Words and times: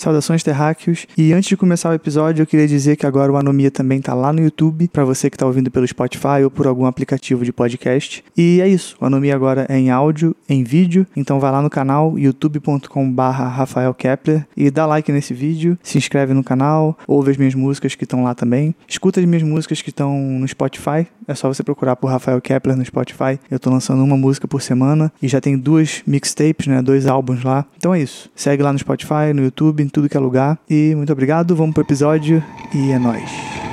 Saudações 0.00 0.42
terráqueos. 0.42 1.06
E 1.16 1.32
antes 1.32 1.48
de 1.48 1.56
começar 1.56 1.90
o 1.90 1.94
episódio, 1.94 2.42
eu 2.42 2.46
queria 2.46 2.66
dizer 2.66 2.96
que 2.96 3.04
agora 3.04 3.30
o 3.30 3.36
Anomia 3.36 3.70
também 3.70 4.00
tá 4.00 4.14
lá 4.14 4.32
no 4.32 4.40
YouTube, 4.40 4.88
para 4.88 5.04
você 5.04 5.28
que 5.28 5.36
tá 5.36 5.46
ouvindo 5.46 5.70
pelo 5.70 5.86
Spotify 5.86 6.42
ou 6.42 6.50
por 6.50 6.66
algum 6.66 6.86
aplicativo 6.86 7.44
de 7.44 7.52
podcast. 7.52 8.24
E 8.36 8.60
é 8.62 8.68
isso, 8.68 8.96
o 8.98 9.04
Anomia 9.04 9.34
agora 9.34 9.66
é 9.68 9.78
em 9.78 9.90
áudio, 9.90 10.34
em 10.48 10.64
vídeo, 10.64 11.06
então 11.14 11.38
vai 11.38 11.52
lá 11.52 11.60
no 11.60 11.68
canal 11.68 12.18
youtube.com/barra 12.18 13.46
Rafael 13.48 13.92
Kepler 13.92 14.46
e 14.56 14.70
dá 14.70 14.86
like 14.86 15.12
nesse 15.12 15.34
vídeo, 15.34 15.78
se 15.82 15.98
inscreve 15.98 16.32
no 16.32 16.42
canal, 16.42 16.98
ouve 17.06 17.30
as 17.30 17.36
minhas 17.36 17.54
músicas 17.54 17.94
que 17.94 18.04
estão 18.04 18.24
lá 18.24 18.34
também. 18.34 18.74
Escuta 18.88 19.20
as 19.20 19.26
minhas 19.26 19.42
músicas 19.42 19.82
que 19.82 19.90
estão 19.90 20.18
no 20.18 20.48
Spotify, 20.48 21.06
é 21.28 21.34
só 21.34 21.46
você 21.46 21.62
procurar 21.62 21.96
por 21.96 22.10
Rafael 22.10 22.40
Kepler 22.40 22.76
no 22.76 22.84
Spotify. 22.84 23.38
Eu 23.50 23.60
tô 23.60 23.70
lançando 23.70 24.02
uma 24.02 24.16
música 24.16 24.48
por 24.48 24.62
semana 24.62 25.12
e 25.22 25.28
já 25.28 25.40
tem 25.40 25.56
duas 25.56 26.02
mixtapes, 26.06 26.66
né, 26.66 26.82
dois 26.82 27.06
álbuns 27.06 27.44
lá. 27.44 27.64
Então 27.76 27.94
é 27.94 28.00
isso. 28.00 28.30
Segue 28.34 28.62
lá 28.62 28.72
no 28.72 28.78
Spotify, 28.78 29.32
no 29.34 29.42
YouTube, 29.42 29.82
tudo 29.90 30.08
que 30.08 30.16
é 30.16 30.20
lugar. 30.20 30.58
E 30.68 30.94
muito 30.94 31.12
obrigado, 31.12 31.54
vamos 31.54 31.74
pro 31.74 31.82
episódio 31.82 32.42
e 32.74 32.90
é 32.90 32.98
nóis. 32.98 33.69